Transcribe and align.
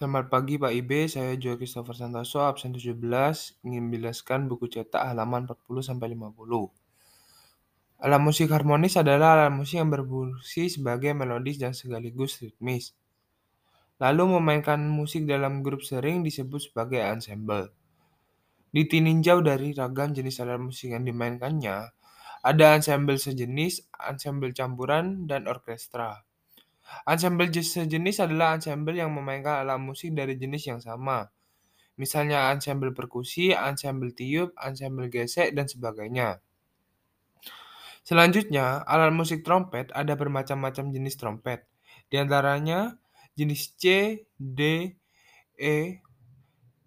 Selamat 0.00 0.32
pagi 0.32 0.56
Pak 0.56 0.72
Ibe, 0.72 1.12
saya 1.12 1.36
Joy 1.36 1.60
Christopher 1.60 1.92
Santoso, 1.92 2.40
absen 2.40 2.72
17, 2.72 2.96
ingin 3.68 3.84
menjelaskan 3.84 4.48
buku 4.48 4.64
cetak 4.72 5.12
halaman 5.12 5.44
40-50. 5.44 6.00
Alat 8.00 8.20
musik 8.24 8.48
harmonis 8.48 8.96
adalah 8.96 9.36
alat 9.36 9.52
musik 9.52 9.76
yang 9.76 9.92
berfungsi 9.92 10.72
sebagai 10.72 11.12
melodis 11.12 11.60
dan 11.60 11.76
sekaligus 11.76 12.40
ritmis. 12.40 12.96
Lalu 14.00 14.40
memainkan 14.40 14.80
musik 14.80 15.28
dalam 15.28 15.60
grup 15.60 15.84
sering 15.84 16.24
disebut 16.24 16.72
sebagai 16.72 17.04
ensemble. 17.04 17.68
Ditinjau 18.72 19.44
dari 19.44 19.76
ragam 19.76 20.16
jenis 20.16 20.40
alat 20.40 20.64
musik 20.64 20.96
yang 20.96 21.04
dimainkannya, 21.04 21.92
ada 22.40 22.66
ensemble 22.72 23.20
sejenis, 23.20 23.92
ensemble 24.00 24.56
campuran, 24.56 25.28
dan 25.28 25.44
orkestra. 25.44 26.24
Ensemble 27.06 27.48
sejenis 27.50 28.22
adalah 28.22 28.58
ensemble 28.58 28.94
yang 28.94 29.10
memainkan 29.14 29.64
alat 29.64 29.80
musik 29.80 30.12
dari 30.12 30.36
jenis 30.36 30.68
yang 30.68 30.80
sama. 30.82 31.30
Misalnya 32.00 32.48
ensemble 32.48 32.96
perkusi, 32.96 33.52
ensemble 33.52 34.16
tiup, 34.16 34.56
ensemble 34.56 35.12
gesek, 35.12 35.52
dan 35.52 35.68
sebagainya. 35.68 36.40
Selanjutnya, 38.00 38.80
alat 38.88 39.12
musik 39.12 39.44
trompet 39.44 39.92
ada 39.92 40.16
bermacam-macam 40.16 40.90
jenis 40.90 41.20
trompet. 41.20 41.68
Di 42.08 42.16
antaranya 42.16 42.96
jenis 43.36 43.76
C, 43.76 43.84
D, 44.34 44.92
E, 45.60 46.00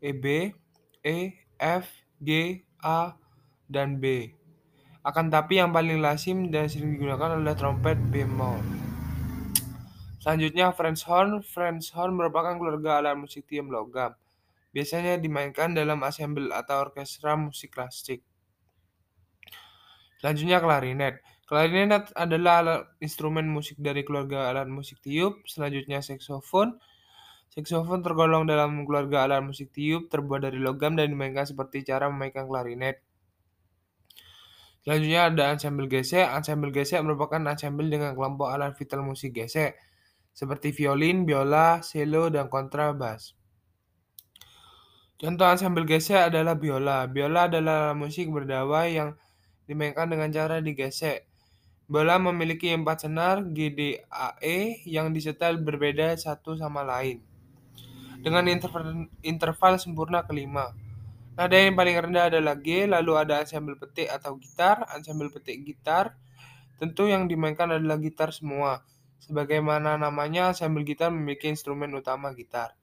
EB, 0.02 0.26
E, 1.06 1.18
F, 1.62 1.86
G, 2.20 2.60
A, 2.82 3.16
dan 3.70 4.02
B. 4.02 4.34
Akan 5.06 5.30
tapi 5.30 5.62
yang 5.62 5.70
paling 5.72 6.02
lazim 6.02 6.50
dan 6.50 6.68
sering 6.68 6.98
digunakan 6.98 7.38
adalah 7.38 7.56
trompet 7.56 8.00
bemol. 8.10 8.83
Selanjutnya 10.24 10.72
French 10.72 11.04
horn. 11.04 11.44
French 11.44 11.92
horn 11.92 12.16
merupakan 12.16 12.56
keluarga 12.56 13.04
alat 13.04 13.20
musik 13.20 13.44
tiup 13.44 13.68
logam. 13.68 14.16
Biasanya 14.72 15.20
dimainkan 15.20 15.76
dalam 15.76 16.00
ensemble 16.00 16.48
atau 16.56 16.80
orkestra 16.80 17.36
musik 17.36 17.76
klasik. 17.76 18.24
Selanjutnya 20.24 20.64
klarinet. 20.64 21.20
Klarinet 21.44 22.16
adalah 22.16 22.64
alat 22.64 22.82
instrumen 23.04 23.52
musik 23.52 23.76
dari 23.84 24.08
keluarga 24.08 24.48
alat 24.48 24.72
musik 24.72 25.04
tiup. 25.04 25.44
Selanjutnya 25.44 26.00
saksofon. 26.00 26.80
Saksofon 27.52 28.00
tergolong 28.00 28.48
dalam 28.48 28.88
keluarga 28.88 29.28
alat 29.28 29.44
musik 29.44 29.76
tiup, 29.76 30.08
terbuat 30.08 30.48
dari 30.48 30.56
logam 30.56 30.96
dan 30.96 31.12
dimainkan 31.12 31.44
seperti 31.44 31.84
cara 31.84 32.08
memainkan 32.08 32.48
klarinet. 32.48 33.04
Selanjutnya 34.88 35.28
ada 35.28 35.44
ensemble 35.52 35.92
gesek. 35.92 36.32
Ensemble 36.32 36.72
gesek 36.72 37.04
merupakan 37.04 37.44
ensemble 37.44 37.92
dengan 37.92 38.16
kelompok 38.16 38.48
alat 38.48 38.72
vital 38.80 39.04
musik 39.04 39.36
gesek 39.36 39.76
seperti 40.34 40.74
violin, 40.74 41.24
biola, 41.24 41.80
cello, 41.86 42.28
dan 42.34 42.50
kontrabas. 42.50 43.38
Contoh 45.22 45.48
ensemble 45.48 45.88
gesek 45.88 46.34
adalah 46.34 46.60
biola. 46.60 47.08
Biola 47.08 47.48
adalah 47.48 47.96
musik 47.96 48.28
berdawai 48.28 48.92
yang 48.92 49.10
dimainkan 49.70 50.12
dengan 50.12 50.28
cara 50.34 50.60
digesek. 50.60 51.30
Biola 51.88 52.20
memiliki 52.20 52.74
empat 52.74 53.08
senar 53.08 53.46
G, 53.56 53.72
D, 53.72 54.02
A, 54.12 54.36
E 54.44 54.84
yang 54.90 55.14
disetel 55.14 55.62
berbeda 55.62 56.12
satu 56.20 56.58
sama 56.60 56.84
lain 56.84 57.24
dengan 58.24 58.48
interval, 58.48 59.12
interval 59.20 59.74
sempurna 59.76 60.24
kelima. 60.24 60.72
Nada 61.36 61.60
yang 61.60 61.76
paling 61.76 62.08
rendah 62.08 62.32
adalah 62.32 62.56
G, 62.56 62.88
lalu 62.88 63.20
ada 63.20 63.44
ensemble 63.44 63.76
petik 63.76 64.08
atau 64.08 64.40
gitar, 64.40 64.88
ensemble 64.96 65.28
petik 65.28 65.60
gitar. 65.68 66.16
Tentu 66.80 67.12
yang 67.12 67.28
dimainkan 67.28 67.68
adalah 67.76 68.00
gitar 68.00 68.32
semua. 68.32 68.82
Sebagaimana 69.24 69.96
namanya, 69.96 70.52
ensemble 70.52 70.84
gitar 70.84 71.08
memiliki 71.08 71.48
instrumen 71.48 71.96
utama 71.96 72.36
gitar. 72.36 72.76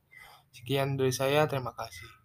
Sekian 0.51 0.97
dari 0.97 1.13
saya, 1.13 1.45
terima 1.45 1.77
kasih. 1.77 2.20